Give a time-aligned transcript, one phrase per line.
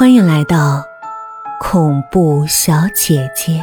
[0.00, 0.82] 欢迎来到
[1.60, 3.62] 恐怖小姐姐。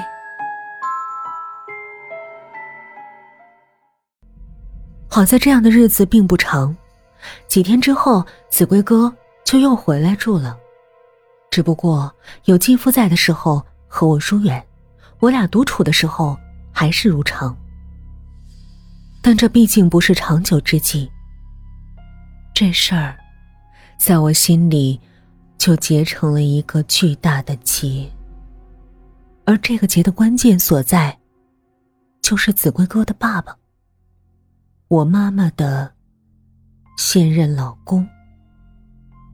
[5.09, 6.77] 好在这样的日子并不长，
[7.47, 9.11] 几天之后，子规哥
[9.43, 10.55] 就又回来住了。
[11.49, 14.63] 只不过有继父在的时候和我疏远，
[15.17, 16.37] 我俩独处的时候
[16.71, 17.57] 还是如常。
[19.23, 21.11] 但这毕竟不是长久之计。
[22.53, 23.17] 这事儿，
[23.97, 25.01] 在我心里。
[25.57, 28.09] 就结成了一个巨大的结，
[29.45, 31.17] 而这个结的关键所在，
[32.21, 33.57] 就是子规哥的爸爸，
[34.87, 35.91] 我妈妈的
[36.97, 38.07] 现任老公，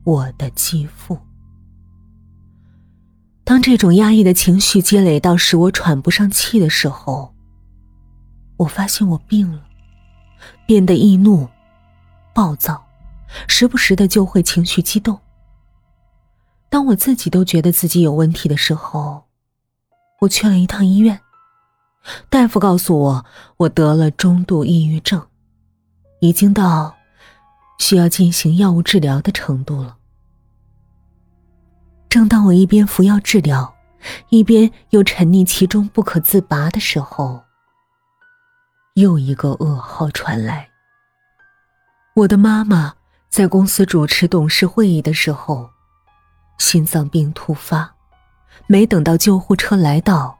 [0.04, 1.18] 我的继父。
[3.44, 7.34] 当这种压抑的情绪积累到使我喘不上气的时候，
[8.56, 9.62] 我发现我病了，
[10.66, 11.46] 变得易怒、
[12.34, 12.82] 暴躁，
[13.46, 15.20] 时不时的就会情绪激动。
[16.74, 19.26] 当我自己都觉得自己有问题的时候，
[20.22, 21.20] 我去了一趟医院。
[22.28, 23.24] 大夫告诉我，
[23.58, 25.24] 我得了中度抑郁症，
[26.18, 26.96] 已经到
[27.78, 29.98] 需要进行药物治疗的程度了。
[32.08, 33.72] 正当我一边服药治疗，
[34.30, 37.40] 一边又沉溺其中不可自拔的时候，
[38.94, 40.70] 又一个噩耗传来：
[42.16, 42.94] 我的妈妈
[43.30, 45.70] 在公司主持董事会议的时候。
[46.58, 47.94] 心脏病突发，
[48.66, 50.38] 没等到救护车来到，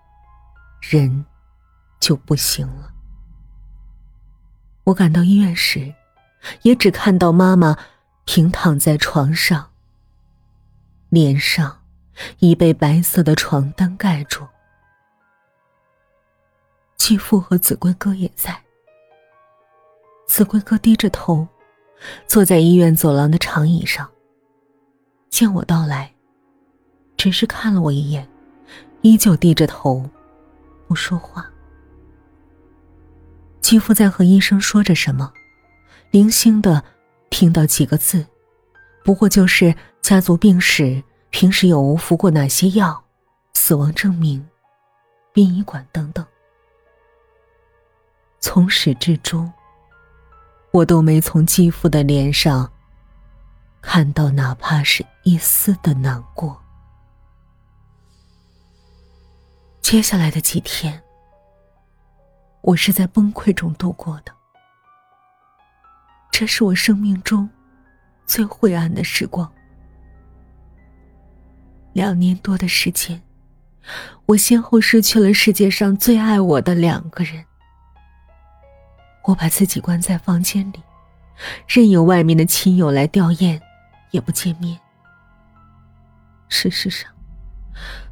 [0.80, 1.26] 人
[2.00, 2.90] 就不行了。
[4.84, 5.94] 我赶到医院时，
[6.62, 7.76] 也只看到妈妈
[8.24, 9.70] 平躺在床上，
[11.08, 11.82] 脸上
[12.38, 14.46] 已被白色的床单盖住。
[16.96, 18.62] 继父和子规哥也在。
[20.26, 21.46] 子规哥低着头，
[22.26, 24.10] 坐在医院走廊的长椅上。
[25.34, 26.14] 见我到来，
[27.16, 28.24] 只是看了我一眼，
[29.02, 30.08] 依旧低着头，
[30.86, 31.44] 不说话。
[33.60, 35.32] 继父在和医生说着什么，
[36.12, 36.80] 零星的
[37.30, 38.24] 听到几个字，
[39.02, 43.04] 不过就是家族病史、平时有无服过哪些药、
[43.54, 44.46] 死亡证明、
[45.32, 46.24] 殡仪馆等等。
[48.38, 49.52] 从始至终，
[50.70, 52.70] 我都没从继父的脸上。
[53.86, 56.60] 看到哪怕是一丝的难过。
[59.80, 61.00] 接下来的几天，
[62.62, 64.32] 我是在崩溃中度过的。
[66.32, 67.48] 这是我生命中
[68.26, 69.48] 最灰暗的时光。
[71.92, 73.22] 两年多的时间，
[74.26, 77.44] 我先后失去了世界上最爱我的两个人。
[79.24, 80.82] 我把自己关在房间里，
[81.68, 83.60] 任由外面的亲友来吊唁。
[84.14, 84.78] 也不见面。
[86.48, 87.10] 事实上，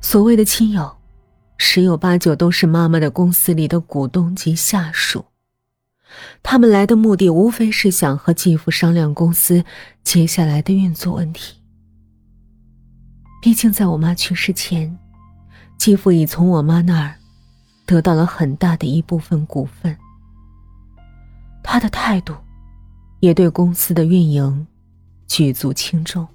[0.01, 0.99] 所谓的亲友，
[1.57, 5.25] 十有八九都是妈妈的公司里的股东及下属。
[6.43, 9.65] 他们来的目的，无非是想和继父商量公司
[10.03, 11.63] 接下来的运作问题。
[13.41, 14.99] 毕竟，在我妈去世前，
[15.79, 17.15] 继父已从我妈那儿
[17.87, 19.97] 得到了很大的一部分股份。
[21.63, 22.35] 他的态度，
[23.21, 24.67] 也对公司的运营。
[25.27, 26.27] 举足轻重。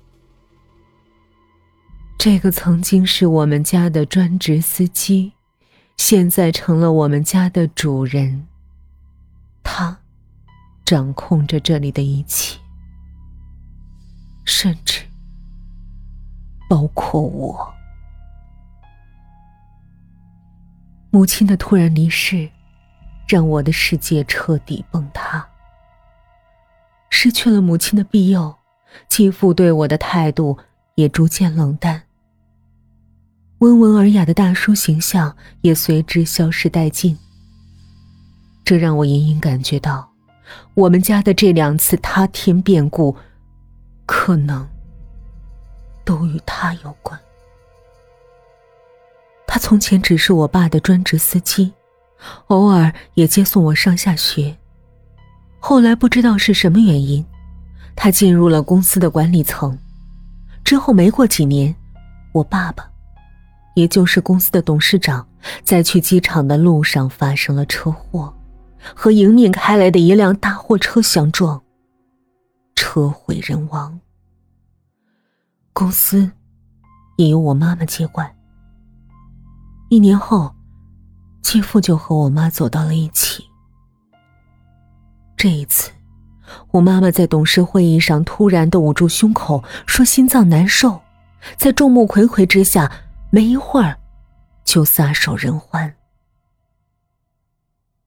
[2.17, 5.33] 这个曾经是我们家的专职司机，
[5.97, 8.47] 现在成了我们家的主人。
[9.63, 9.99] 他
[10.83, 12.59] 掌控着这里的一切，
[14.45, 15.05] 甚至
[16.67, 17.73] 包括我。
[21.11, 22.49] 母亲的突然离世，
[23.27, 25.47] 让我的世界彻底崩塌。
[27.09, 28.56] 失去了母亲的庇佑。
[29.07, 30.57] 继父对我的态度
[30.95, 32.03] 也逐渐冷淡，
[33.59, 37.17] 温文尔雅的大叔形象也随之消失殆尽。
[38.63, 40.11] 这让我隐隐感觉到，
[40.73, 43.15] 我们家的这两次塌天变故，
[44.05, 44.67] 可能
[46.03, 47.17] 都与他有关。
[49.45, 51.71] 他从前只是我爸的专职司机，
[52.47, 54.57] 偶尔也接送我上下学。
[55.59, 57.25] 后来不知道是什么原因。
[57.99, 59.77] 他进入了公司的管理层，
[60.63, 61.75] 之后没过几年，
[62.31, 62.87] 我爸爸，
[63.73, 65.27] 也就是公司的董事长，
[65.63, 68.31] 在去机场的路上发生了车祸，
[68.95, 71.59] 和迎面开来的一辆大货车相撞，
[72.75, 73.99] 车毁人亡。
[75.73, 76.31] 公司
[77.17, 78.31] 也由我妈妈接管。
[79.89, 80.53] 一年后，
[81.41, 83.43] 继父就和我妈走到了一起。
[85.35, 85.91] 这一次。
[86.71, 91.01] 我妈妈在董事会议上突然的捂住胸口，说心脏难受，
[91.57, 92.91] 在众目睽睽之下，
[93.29, 93.97] 没一会儿
[94.63, 95.93] 就撒手人寰。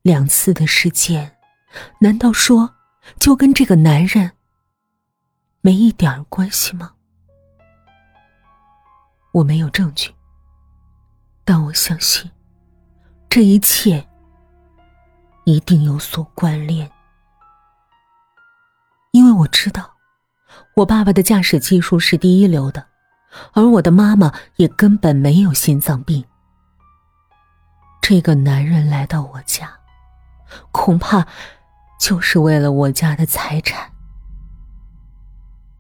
[0.03, 1.37] 两次的事件，
[2.01, 2.75] 难道说
[3.19, 4.33] 就跟这个男人
[5.61, 6.93] 没一点关系吗？
[9.33, 10.11] 我没有证据，
[11.45, 12.31] 但我相信
[13.29, 14.05] 这一切
[15.45, 16.91] 一定有所关联，
[19.13, 19.97] 因为我知道
[20.77, 22.87] 我爸爸的驾驶技术是第一流的，
[23.53, 26.25] 而我的妈妈也根本没有心脏病。
[28.01, 29.79] 这个男人来到我家。
[30.73, 31.29] 恐怕
[32.01, 33.93] 就是为了我家的财产。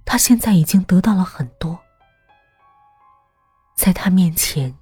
[0.04, 1.80] 他现在已经得到了很多，
[3.74, 4.76] 在他面前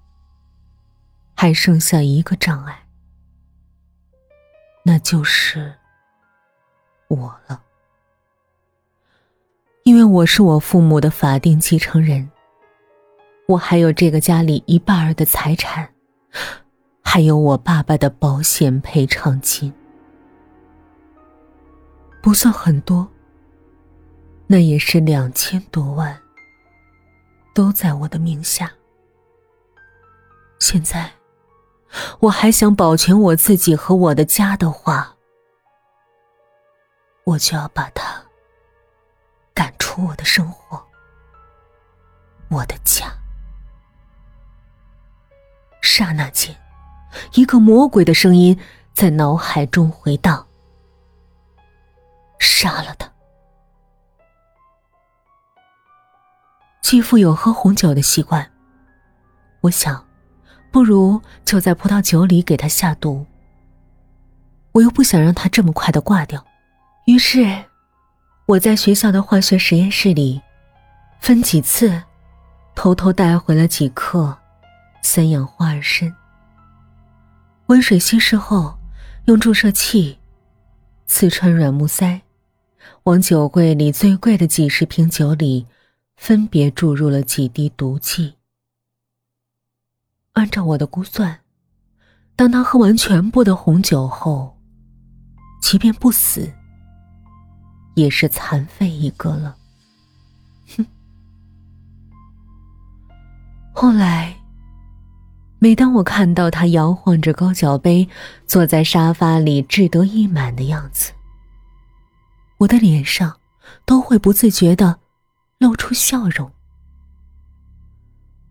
[1.34, 2.86] 还剩下一个障碍，
[4.82, 5.78] 那就是
[7.08, 7.62] 我了。
[9.88, 12.30] 因为我是我父母的法定继承人，
[13.46, 15.88] 我还有这个家里一半儿的财产。
[17.02, 19.72] 还有我爸爸的保险赔偿金，
[22.20, 23.08] 不算很多，
[24.46, 26.20] 那也是两千多万，
[27.54, 28.70] 都在我的名下。
[30.60, 31.10] 现在，
[32.20, 35.16] 我还想保全我自己和我的家的话，
[37.24, 38.17] 我就要把它
[39.98, 40.80] 我的生活，
[42.48, 43.12] 我的家。
[45.82, 46.54] 刹那间。
[47.32, 48.56] 一个魔鬼的声音
[48.92, 50.46] 在脑海中回荡
[52.38, 53.10] ：“杀了他。”
[56.82, 58.52] 继父有喝红酒的习惯，
[59.62, 60.06] 我想，
[60.70, 63.26] 不如就在葡萄酒里给他下毒。
[64.72, 66.44] 我又不想让他这么快的挂掉，
[67.06, 67.64] 于是
[68.48, 70.40] 我在学校的化学实验室里，
[71.20, 72.02] 分几次
[72.74, 74.34] 偷偷带回了几克
[75.02, 76.10] 三氧化二砷。
[77.66, 78.78] 温水稀释后，
[79.26, 80.18] 用注射器
[81.04, 82.22] 刺穿软木塞，
[83.02, 85.66] 往酒柜里最贵的几十瓶酒里
[86.16, 88.36] 分别注入了几滴毒剂。
[90.32, 91.40] 按照我的估算，
[92.34, 94.56] 当他喝完全部的红酒后，
[95.60, 96.50] 即便不死，
[97.98, 99.56] 也是残废一个了。
[100.76, 100.86] 哼！
[103.74, 104.34] 后来。
[105.60, 108.08] 每当我看到他摇晃着高脚杯，
[108.46, 111.10] 坐在沙发里志得意满的样子，
[112.58, 113.40] 我的脸上
[113.84, 115.00] 都会不自觉的
[115.58, 116.48] 露出笑容。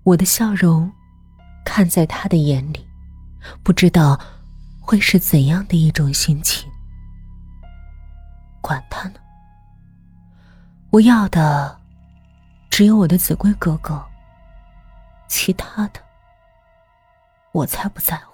[0.04, 0.92] 我的笑容，
[1.64, 2.86] 看在他的眼里，
[3.64, 4.20] 不知道
[4.82, 6.70] 会是怎样的一种心情。
[8.60, 9.20] 管他呢，
[10.90, 11.78] 我要的
[12.70, 14.04] 只有我的子规哥哥，
[15.28, 16.00] 其他的。
[17.52, 18.34] 我才不在乎。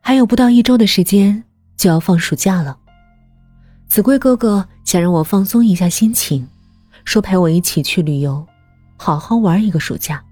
[0.00, 1.42] 还有不到一周的时间
[1.76, 2.78] 就要放暑假了，
[3.86, 6.48] 子规哥哥想让我放松一下心情，
[7.04, 8.46] 说陪我一起去旅游，
[8.96, 10.24] 好好玩一个暑假。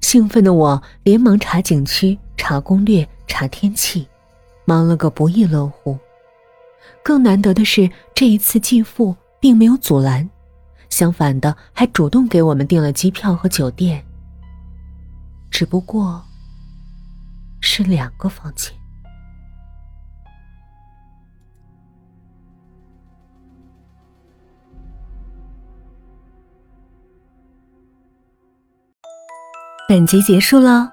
[0.00, 4.08] 兴奋的我连忙查景区、查攻略、查天气，
[4.64, 5.98] 忙了个不亦乐乎。
[7.02, 10.28] 更难得的是，这一次继父并没有阻拦，
[10.88, 14.04] 相反的还主动给我们订了机票和酒店。
[15.50, 16.22] 只不过
[17.60, 18.72] 是两个房间。
[29.88, 30.88] 本集结束喽，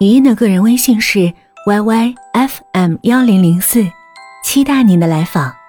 [0.00, 1.32] 语音的个人微信是
[1.64, 3.86] yyfm 幺零零四，
[4.42, 5.61] 期待您的来访。